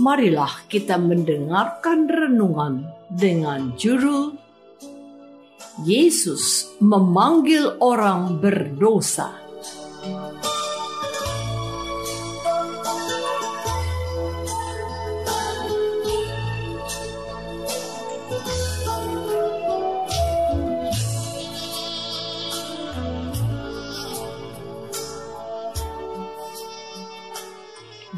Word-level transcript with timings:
marilah 0.00 0.64
kita 0.64 0.96
mendengarkan 0.96 2.08
renungan 2.08 2.88
dengan 3.12 3.76
judul 3.76 4.32
Yesus 5.84 6.72
memanggil 6.80 7.76
orang 7.84 8.40
berdosa. 8.40 9.28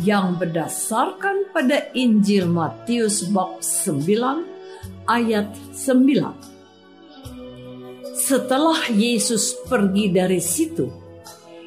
Yang 0.01 0.41
berdasarkan 0.41 1.53
pada 1.53 1.93
Injil 1.93 2.49
Matius 2.49 3.29
bab 3.29 3.61
9 3.61 5.05
ayat 5.05 5.53
9. 5.77 8.17
Setelah 8.17 8.89
Yesus 8.89 9.53
pergi 9.69 10.09
dari 10.09 10.41
situ, 10.41 10.89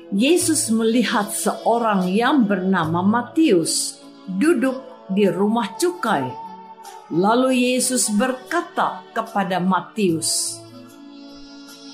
Yesus 0.10 0.74
melihat 0.74 1.30
seorang 1.30 2.10
yang 2.10 2.50
bernama 2.50 3.06
Matius 3.06 4.02
duduk 4.26 4.82
di 5.14 5.30
rumah 5.30 5.78
cukai. 5.78 6.26
Lalu 7.14 7.74
Yesus 7.74 8.10
berkata 8.10 9.06
kepada 9.14 9.62
Matius, 9.62 10.58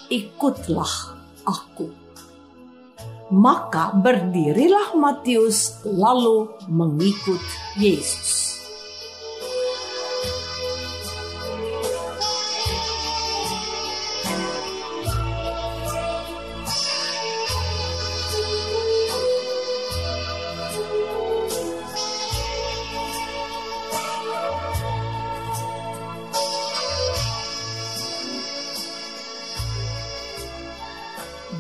"Ikutlah 0.08 1.20
aku." 1.44 2.01
Maka 3.32 3.96
berdirilah 3.96 4.92
Matius 5.00 5.80
lalu 5.88 6.52
mengikut 6.68 7.40
Yesus. 7.80 8.41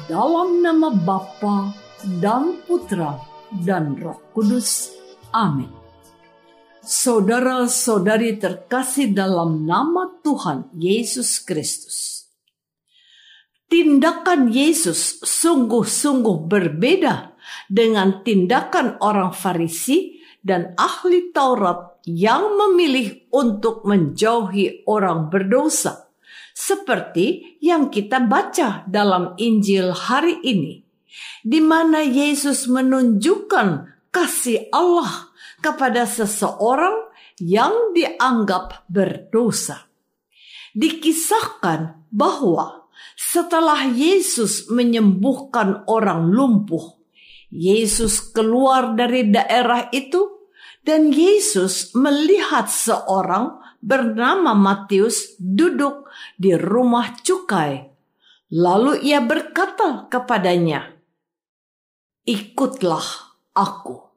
Dalam 0.09 0.61
nama 0.61 0.89
Bapa 0.89 1.73
dan 2.21 2.61
Putra 2.65 3.19
dan 3.61 3.97
Roh 3.99 4.17
Kudus. 4.33 4.93
Amin. 5.35 5.69
Saudara-saudari 6.81 8.41
terkasih 8.41 9.13
dalam 9.13 9.69
nama 9.69 10.17
Tuhan 10.25 10.73
Yesus 10.73 11.37
Kristus. 11.45 12.25
Tindakan 13.69 14.51
Yesus 14.51 15.21
sungguh-sungguh 15.21 16.49
berbeda 16.49 17.37
dengan 17.69 18.25
tindakan 18.25 18.99
orang 18.99 19.31
Farisi 19.31 20.19
dan 20.41 20.73
ahli 20.75 21.29
Taurat 21.31 22.01
yang 22.03 22.57
memilih 22.57 23.29
untuk 23.29 23.85
menjauhi 23.85 24.83
orang 24.89 25.29
berdosa 25.29 26.10
seperti 26.51 27.57
yang 27.63 27.89
kita 27.89 28.21
baca 28.23 28.83
dalam 28.85 29.33
Injil 29.39 29.93
hari 29.95 30.39
ini, 30.43 30.83
di 31.41 31.59
mana 31.63 32.03
Yesus 32.03 32.67
menunjukkan 32.67 33.91
kasih 34.11 34.69
Allah 34.75 35.31
kepada 35.63 36.03
seseorang 36.03 37.11
yang 37.41 37.95
dianggap 37.95 38.85
berdosa. 38.91 39.87
Dikisahkan 40.71 42.07
bahwa 42.13 42.87
setelah 43.17 43.85
Yesus 43.87 44.67
menyembuhkan 44.71 45.85
orang 45.85 46.31
lumpuh, 46.31 46.99
Yesus 47.51 48.23
keluar 48.31 48.95
dari 48.95 49.27
daerah 49.27 49.91
itu 49.91 50.40
dan 50.81 51.13
Yesus 51.13 51.93
melihat 51.93 52.65
seorang 52.65 53.61
bernama 53.81 54.57
Matius 54.57 55.37
duduk 55.37 56.09
di 56.37 56.53
rumah 56.57 57.13
cukai. 57.21 57.89
Lalu 58.51 59.07
ia 59.07 59.23
berkata 59.23 60.11
kepadanya, 60.11 60.91
"Ikutlah 62.27 63.37
aku." 63.55 64.11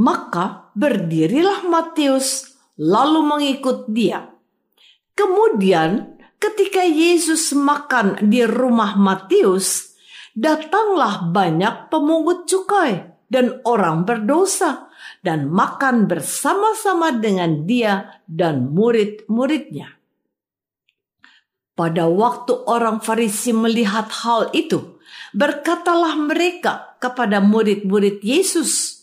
Maka 0.00 0.72
berdirilah 0.72 1.68
Matius 1.68 2.56
lalu 2.80 3.20
mengikut 3.22 3.92
dia. 3.92 4.32
Kemudian, 5.12 6.16
ketika 6.40 6.80
Yesus 6.80 7.52
makan 7.52 8.32
di 8.32 8.40
rumah 8.48 8.96
Matius, 8.96 9.92
datanglah 10.32 11.28
banyak 11.28 11.92
pemungut 11.92 12.48
cukai 12.48 13.12
dan 13.32 13.64
orang 13.64 14.04
berdosa 14.04 14.92
dan 15.24 15.48
makan 15.48 16.04
bersama-sama 16.04 17.16
dengan 17.16 17.64
dia 17.64 18.20
dan 18.28 18.68
murid-muridnya. 18.76 19.96
Pada 21.72 22.04
waktu 22.12 22.52
orang 22.68 23.00
Farisi 23.00 23.56
melihat 23.56 24.12
hal 24.12 24.52
itu, 24.52 25.00
berkatalah 25.32 26.12
mereka 26.20 27.00
kepada 27.00 27.40
murid-murid 27.40 28.20
Yesus, 28.20 29.00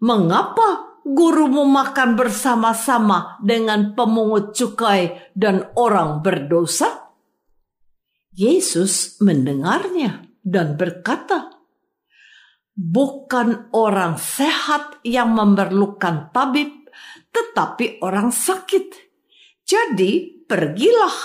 "Mengapa 0.00 0.96
gurumu 1.04 1.68
makan 1.68 2.16
bersama-sama 2.16 3.36
dengan 3.44 3.92
pemungut 3.92 4.56
cukai 4.56 5.28
dan 5.36 5.68
orang 5.76 6.24
berdosa?" 6.24 7.12
Yesus 8.32 9.20
mendengarnya 9.20 10.24
dan 10.40 10.80
berkata, 10.80 11.57
bukan 12.78 13.74
orang 13.74 14.14
sehat 14.14 15.02
yang 15.02 15.34
memerlukan 15.34 16.30
tabib, 16.30 16.70
tetapi 17.34 17.98
orang 18.06 18.30
sakit. 18.30 18.94
Jadi, 19.66 20.46
pergilah 20.46 21.16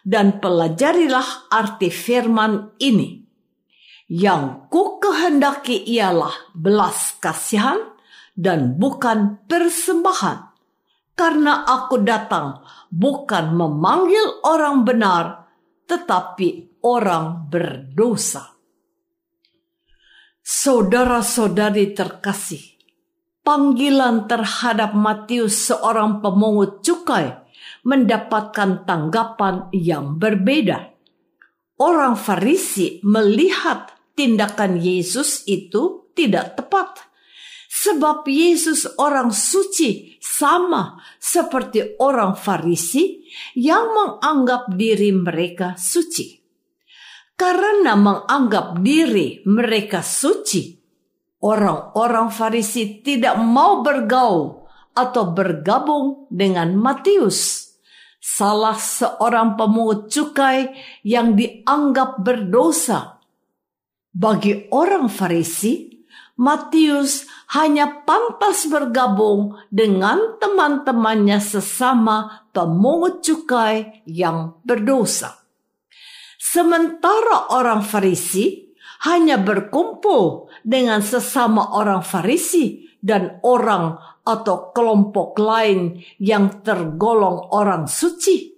dan 0.00 0.40
pelajarilah 0.40 1.52
arti 1.52 1.92
firman 1.92 2.80
ini. 2.80 3.20
Yang 4.08 4.72
ku 4.72 4.98
kehendaki 4.98 5.84
ialah 5.84 6.32
belas 6.56 7.20
kasihan 7.20 7.78
dan 8.32 8.80
bukan 8.80 9.44
persembahan. 9.44 10.50
Karena 11.12 11.68
aku 11.68 12.00
datang 12.00 12.64
bukan 12.88 13.52
memanggil 13.52 14.42
orang 14.48 14.82
benar, 14.82 15.24
tetapi 15.84 16.80
orang 16.82 17.52
berdosa. 17.52 18.52
Saudara-saudari 20.42 21.94
terkasih, 21.94 22.74
panggilan 23.46 24.26
terhadap 24.26 24.90
Matius 24.90 25.70
seorang 25.70 26.18
pemungut 26.18 26.82
cukai 26.82 27.30
mendapatkan 27.86 28.82
tanggapan 28.82 29.70
yang 29.70 30.18
berbeda. 30.18 30.98
Orang 31.78 32.18
Farisi 32.18 32.98
melihat 33.06 33.94
tindakan 34.18 34.82
Yesus 34.82 35.46
itu 35.46 36.10
tidak 36.10 36.58
tepat. 36.58 37.06
Sebab 37.70 38.26
Yesus 38.26 38.98
orang 38.98 39.30
suci 39.30 40.18
sama 40.18 40.98
seperti 41.22 42.02
orang 42.02 42.34
Farisi 42.34 43.30
yang 43.54 43.94
menganggap 43.94 44.74
diri 44.74 45.14
mereka 45.14 45.78
suci 45.78 46.41
karena 47.36 47.98
menganggap 47.98 48.78
diri 48.80 49.42
mereka 49.48 50.00
suci. 50.00 50.78
Orang-orang 51.42 52.30
Farisi 52.30 53.02
tidak 53.02 53.34
mau 53.42 53.82
bergaul 53.82 54.62
atau 54.94 55.34
bergabung 55.34 56.30
dengan 56.30 56.78
Matius, 56.78 57.66
salah 58.22 58.78
seorang 58.78 59.58
pemungut 59.58 60.06
cukai 60.06 60.70
yang 61.02 61.34
dianggap 61.34 62.22
berdosa. 62.22 63.18
Bagi 64.14 64.70
orang 64.70 65.10
Farisi, 65.10 65.90
Matius 66.38 67.26
hanya 67.58 68.06
pantas 68.06 68.70
bergabung 68.70 69.58
dengan 69.66 70.38
teman-temannya 70.38 71.42
sesama 71.42 72.46
pemungut 72.54 73.20
cukai 73.26 74.06
yang 74.06 74.62
berdosa. 74.62 75.41
Sementara 76.52 77.48
orang 77.56 77.80
Farisi 77.80 78.76
hanya 79.08 79.40
berkumpul 79.40 80.52
dengan 80.60 81.00
sesama 81.00 81.72
orang 81.72 82.04
Farisi 82.04 82.92
dan 83.00 83.40
orang 83.40 83.96
atau 84.20 84.68
kelompok 84.76 85.40
lain 85.40 85.96
yang 86.20 86.60
tergolong 86.60 87.48
orang 87.56 87.88
suci. 87.88 88.52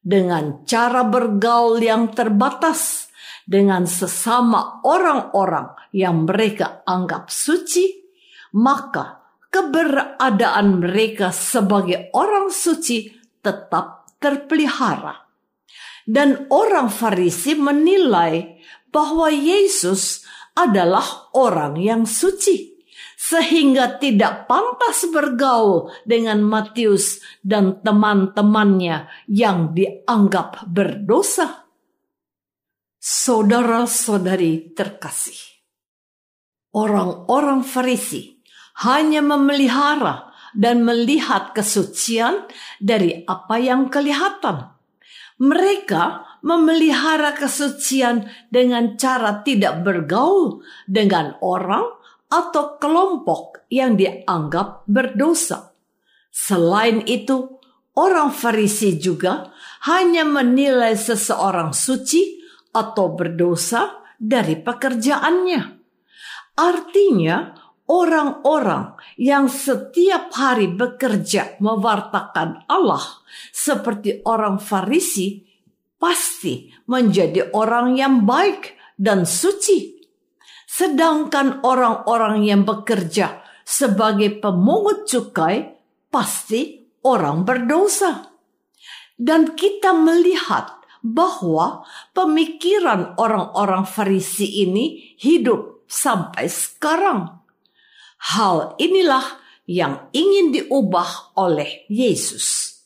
Dengan 0.00 0.64
cara 0.64 1.04
bergaul 1.04 1.84
yang 1.84 2.16
terbatas 2.16 3.12
dengan 3.44 3.84
sesama 3.84 4.80
orang-orang 4.80 5.68
yang 5.92 6.24
mereka 6.24 6.80
anggap 6.88 7.28
suci, 7.28 8.08
maka 8.56 9.20
keberadaan 9.52 10.80
mereka 10.80 11.28
sebagai 11.28 12.08
orang 12.16 12.48
suci 12.48 13.12
tetap 13.44 14.08
terpelihara 14.16 15.21
dan 16.08 16.50
orang 16.50 16.90
Farisi 16.90 17.54
menilai 17.54 18.58
bahwa 18.92 19.30
Yesus 19.32 20.26
adalah 20.52 21.32
orang 21.32 21.80
yang 21.80 22.04
suci, 22.04 22.76
sehingga 23.16 23.96
tidak 23.96 24.44
pantas 24.50 25.08
bergaul 25.08 25.88
dengan 26.04 26.44
Matius 26.44 27.22
dan 27.40 27.80
teman-temannya 27.80 29.08
yang 29.30 29.72
dianggap 29.72 30.68
berdosa. 30.68 31.64
Saudara-saudari 33.02 34.76
terkasih, 34.78 35.38
orang-orang 36.76 37.66
Farisi 37.66 38.38
hanya 38.84 39.24
memelihara 39.24 40.30
dan 40.54 40.84
melihat 40.84 41.56
kesucian 41.56 42.46
dari 42.78 43.24
apa 43.24 43.56
yang 43.58 43.88
kelihatan 43.88 44.71
mereka 45.42 46.22
memelihara 46.46 47.34
kesucian 47.34 48.30
dengan 48.46 48.94
cara 48.94 49.42
tidak 49.42 49.82
bergaul 49.82 50.62
dengan 50.86 51.34
orang 51.42 51.82
atau 52.30 52.78
kelompok 52.78 53.66
yang 53.66 53.98
dianggap 53.98 54.86
berdosa. 54.86 55.74
Selain 56.30 57.02
itu, 57.10 57.58
orang 57.98 58.30
Farisi 58.30 58.96
juga 59.02 59.50
hanya 59.90 60.22
menilai 60.22 60.94
seseorang 60.94 61.74
suci 61.74 62.40
atau 62.72 63.12
berdosa 63.12 64.00
dari 64.16 64.56
pekerjaannya. 64.56 65.62
Artinya, 66.56 67.52
orang-orang 67.92 68.96
yang 69.20 69.52
setiap 69.52 70.32
hari 70.32 70.72
bekerja 70.72 71.60
mewartakan 71.60 72.64
Allah 72.64 73.04
seperti 73.52 74.24
orang 74.24 74.56
Farisi 74.56 75.44
pasti 76.00 76.72
menjadi 76.88 77.52
orang 77.52 78.00
yang 78.00 78.24
baik 78.24 78.80
dan 78.96 79.28
suci. 79.28 80.00
Sedangkan 80.64 81.60
orang-orang 81.68 82.48
yang 82.48 82.64
bekerja 82.64 83.44
sebagai 83.60 84.40
pemungut 84.40 85.04
cukai 85.04 85.76
pasti 86.08 86.88
orang 87.04 87.44
berdosa. 87.44 88.32
Dan 89.20 89.52
kita 89.52 89.92
melihat 89.92 90.80
bahwa 91.04 91.84
pemikiran 92.16 93.20
orang-orang 93.20 93.84
Farisi 93.84 94.64
ini 94.64 95.14
hidup 95.20 95.84
sampai 95.84 96.48
sekarang 96.48 97.41
Hal 98.22 98.78
inilah 98.78 99.42
yang 99.66 100.06
ingin 100.14 100.54
diubah 100.54 101.34
oleh 101.34 101.86
Yesus. 101.90 102.78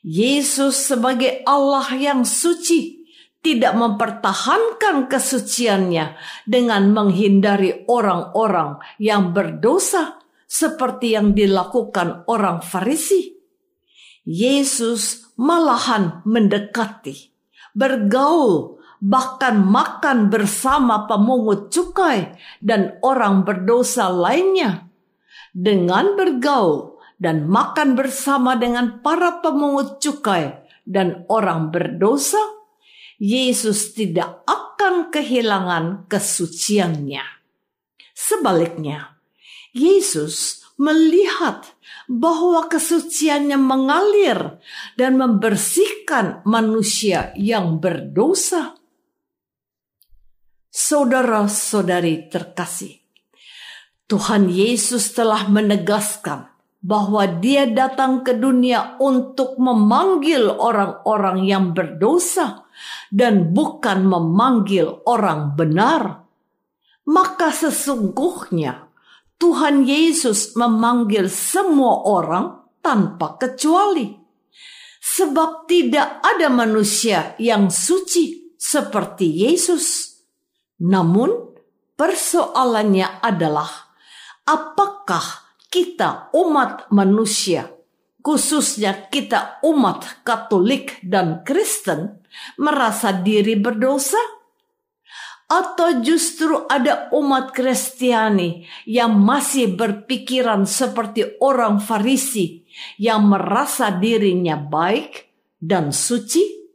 Yesus 0.00 0.78
sebagai 0.88 1.42
Allah 1.44 1.90
yang 1.98 2.22
suci 2.24 3.04
tidak 3.40 3.72
mempertahankan 3.76 5.08
kesuciannya 5.08 6.16
dengan 6.44 6.92
menghindari 6.92 7.84
orang-orang 7.88 8.80
yang 9.00 9.32
berdosa 9.32 10.20
seperti 10.44 11.16
yang 11.16 11.32
dilakukan 11.32 12.24
orang 12.28 12.60
Farisi. 12.60 13.36
Yesus 14.28 15.32
malahan 15.40 16.20
mendekati, 16.28 17.32
bergaul, 17.72 18.79
bahkan 19.00 19.64
makan 19.64 20.28
bersama 20.28 21.08
pemungut 21.08 21.72
cukai 21.72 22.36
dan 22.60 23.00
orang 23.00 23.42
berdosa 23.42 24.12
lainnya. 24.12 24.86
Dengan 25.50 26.14
bergaul 26.14 27.00
dan 27.18 27.50
makan 27.50 27.98
bersama 27.98 28.54
dengan 28.54 29.02
para 29.02 29.42
pemungut 29.42 29.98
cukai 29.98 30.62
dan 30.86 31.26
orang 31.26 31.74
berdosa, 31.74 32.38
Yesus 33.20 33.92
tidak 33.92 34.46
akan 34.46 35.12
kehilangan 35.12 36.06
kesuciannya. 36.06 37.24
Sebaliknya, 38.16 39.20
Yesus 39.76 40.64
melihat 40.80 41.68
bahwa 42.08 42.64
kesuciannya 42.72 43.60
mengalir 43.60 44.56
dan 44.96 45.20
membersihkan 45.20 46.40
manusia 46.48 47.36
yang 47.36 47.76
berdosa. 47.76 48.79
Saudara-saudari 50.70 52.30
terkasih, 52.30 53.02
Tuhan 54.06 54.46
Yesus 54.46 55.10
telah 55.10 55.50
menegaskan 55.50 56.46
bahwa 56.78 57.26
Dia 57.26 57.66
datang 57.66 58.22
ke 58.22 58.38
dunia 58.38 58.94
untuk 59.02 59.58
memanggil 59.58 60.46
orang-orang 60.46 61.42
yang 61.42 61.74
berdosa 61.74 62.70
dan 63.10 63.50
bukan 63.50 64.06
memanggil 64.06 65.02
orang 65.10 65.58
benar. 65.58 66.22
Maka 67.02 67.50
sesungguhnya 67.50 68.86
Tuhan 69.42 69.82
Yesus 69.82 70.54
memanggil 70.54 71.26
semua 71.26 72.06
orang 72.06 72.78
tanpa 72.78 73.34
kecuali. 73.42 74.06
Sebab 75.02 75.66
tidak 75.66 76.22
ada 76.22 76.46
manusia 76.46 77.34
yang 77.42 77.74
suci 77.74 78.54
seperti 78.54 79.50
Yesus 79.50 80.09
namun, 80.80 81.52
persoalannya 81.92 83.20
adalah 83.20 83.68
apakah 84.48 85.52
kita 85.68 86.32
umat 86.32 86.88
manusia, 86.88 87.68
khususnya 88.24 89.12
kita 89.12 89.60
umat 89.60 90.24
Katolik 90.24 90.96
dan 91.04 91.44
Kristen, 91.44 92.24
merasa 92.56 93.12
diri 93.12 93.60
berdosa? 93.60 94.18
Atau 95.50 96.00
justru 96.00 96.64
ada 96.70 97.10
umat 97.10 97.50
Kristiani 97.50 98.64
yang 98.86 99.18
masih 99.18 99.74
berpikiran 99.74 100.62
seperti 100.62 101.36
orang 101.42 101.82
Farisi 101.82 102.62
yang 103.02 103.26
merasa 103.26 103.90
dirinya 103.90 104.54
baik 104.54 105.26
dan 105.58 105.90
suci, 105.90 106.70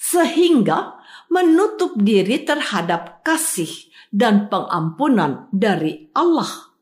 sehingga 0.00 1.03
menutup 1.32 1.96
diri 1.98 2.42
terhadap 2.44 3.24
kasih 3.26 3.70
dan 4.14 4.46
pengampunan 4.46 5.50
dari 5.50 6.08
Allah. 6.14 6.74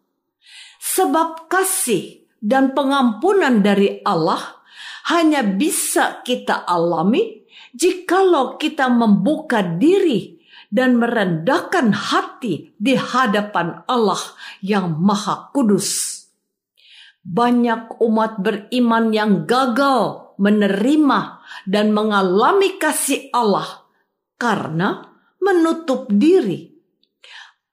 Sebab 0.83 1.49
kasih 1.49 2.29
dan 2.43 2.77
pengampunan 2.77 3.63
dari 3.63 4.03
Allah 4.05 4.61
hanya 5.09 5.41
bisa 5.47 6.21
kita 6.21 6.67
alami 6.67 7.47
jikalau 7.73 8.61
kita 8.61 8.93
membuka 8.93 9.65
diri 9.65 10.43
dan 10.73 10.97
merendahkan 10.97 11.93
hati 11.93 12.73
di 12.77 12.97
hadapan 12.97 13.85
Allah 13.89 14.21
yang 14.65 14.97
Maha 15.01 15.53
Kudus. 15.53 16.21
Banyak 17.23 18.03
umat 18.03 18.43
beriman 18.43 19.15
yang 19.15 19.47
gagal 19.47 20.35
menerima 20.43 21.21
dan 21.71 21.95
mengalami 21.95 22.81
kasih 22.83 23.31
Allah 23.31 23.82
karena 24.43 25.07
menutup 25.39 26.11
diri. 26.11 26.75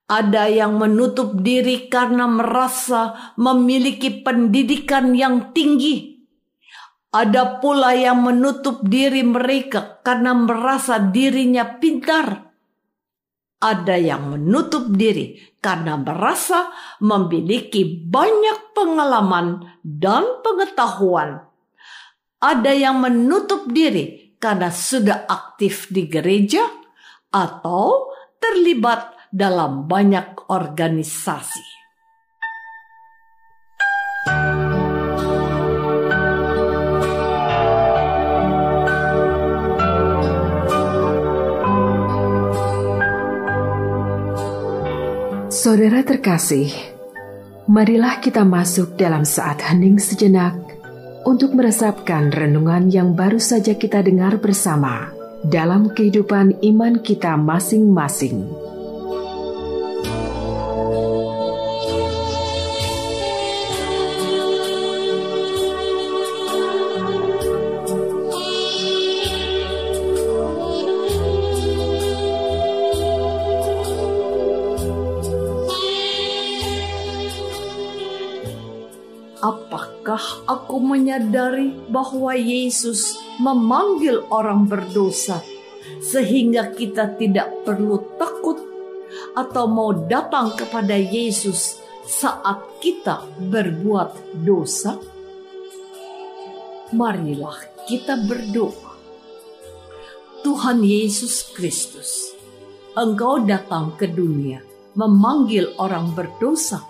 Ada 0.05 0.45
yang 0.53 0.77
menutup 0.77 1.33
diri 1.41 1.89
karena 1.89 2.29
merasa 2.29 3.33
memiliki 3.37 4.21
pendidikan 4.21 5.17
yang 5.17 5.49
tinggi. 5.53 6.21
Ada 7.09 7.57
pula 7.57 7.97
yang 7.97 8.21
menutup 8.21 8.85
diri 8.85 9.25
mereka 9.25 10.01
karena 10.05 10.37
merasa 10.37 11.01
dirinya 11.01 11.65
pintar 11.81 12.49
ada 13.59 13.99
yang 13.99 14.31
menutup 14.31 14.87
diri 14.87 15.35
karena 15.59 15.99
merasa 15.99 16.71
memiliki 17.03 17.83
banyak 17.83 18.71
pengalaman 18.71 19.67
dan 19.83 20.23
pengetahuan. 20.39 21.43
Ada 22.39 22.71
yang 22.71 23.03
menutup 23.03 23.67
diri 23.67 24.18
karena 24.39 24.71
sudah 24.71 25.27
aktif 25.27 25.91
di 25.91 26.07
gereja 26.07 26.63
atau 27.29 28.09
terlibat 28.39 29.29
dalam 29.29 29.85
banyak 29.85 30.47
organisasi. 30.49 31.77
Saudara 45.59 46.07
terkasih, 46.07 46.71
marilah 47.67 48.23
kita 48.23 48.47
masuk 48.47 48.95
dalam 48.95 49.27
saat 49.27 49.59
hening 49.59 49.99
sejenak 49.99 50.68
untuk 51.27 51.55
meresapkan 51.55 52.31
renungan 52.31 52.87
yang 52.87 53.15
baru 53.15 53.41
saja 53.41 53.75
kita 53.75 54.03
dengar 54.05 54.39
bersama 54.39 55.11
dalam 55.43 55.91
kehidupan 55.91 56.59
iman 56.63 56.99
kita 56.99 57.35
masing-masing. 57.39 58.43
Apakah 79.39 80.19
aku 80.51 80.83
menyadari 80.83 81.71
bahwa 81.87 82.35
Yesus 82.35 83.15
memanggil 83.39 84.27
orang 84.27 84.67
berdosa 84.67 85.39
sehingga 86.03 86.75
kita 86.75 87.15
tidak 87.15 87.63
perlu 87.63 88.03
takut 88.19 88.59
atau 89.39 89.63
mau 89.71 89.95
datang 89.95 90.59
kepada 90.59 90.91
Yesus 90.91 91.79
saat 92.03 92.59
kita 92.83 93.23
berbuat 93.47 94.43
dosa? 94.43 94.99
Marilah 96.91 97.63
kita 97.87 98.19
berdoa. 98.19 98.91
Tuhan 100.43 100.83
Yesus 100.83 101.47
Kristus, 101.55 102.35
Engkau 102.91 103.39
datang 103.47 103.95
ke 103.95 104.03
dunia 104.03 104.59
memanggil 104.99 105.79
orang 105.79 106.11
berdosa 106.11 106.83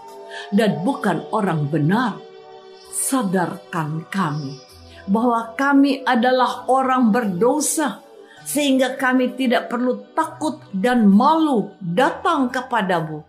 dan 0.50 0.82
bukan 0.82 1.30
orang 1.30 1.70
benar 1.70 2.18
sadarkan 2.90 4.06
kami 4.10 4.58
bahwa 5.10 5.58
kami 5.58 6.06
adalah 6.06 6.70
orang 6.70 7.10
berdosa, 7.10 8.06
sehingga 8.46 8.94
kami 8.98 9.34
tidak 9.34 9.70
perlu 9.70 10.14
takut 10.14 10.62
dan 10.70 11.10
malu 11.10 11.74
datang 11.82 12.54
kepadamu. 12.54 13.26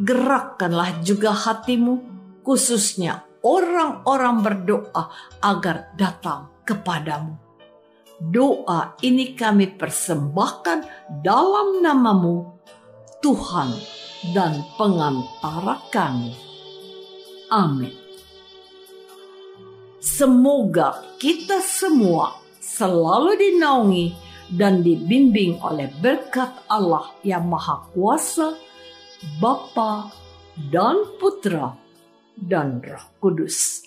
Gerakkanlah 0.00 1.00
juga 1.00 1.32
hatimu, 1.32 2.04
khususnya 2.44 3.24
orang-orang 3.40 4.36
berdoa 4.44 5.08
agar 5.40 5.92
datang 5.96 6.64
kepadamu. 6.64 7.36
Doa 8.20 9.00
ini 9.00 9.32
kami 9.32 9.80
persembahkan 9.80 10.84
dalam 11.24 11.80
namamu, 11.80 12.60
Tuhan 13.24 13.72
dan 14.36 14.60
pengantara 14.76 15.80
kami. 15.88 16.36
Amin. 17.48 18.09
Semoga 20.20 21.16
kita 21.16 21.64
semua 21.64 22.44
selalu 22.60 23.40
dinaungi 23.40 24.12
dan 24.52 24.84
dibimbing 24.84 25.56
oleh 25.64 25.88
berkat 25.96 26.60
Allah 26.68 27.08
yang 27.24 27.48
Maha 27.48 27.88
Kuasa, 27.88 28.52
Bapa 29.40 30.12
dan 30.68 31.16
Putra 31.16 31.72
dan 32.36 32.84
Roh 32.84 33.16
Kudus. 33.16 33.80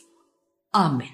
Amin. 0.73 1.13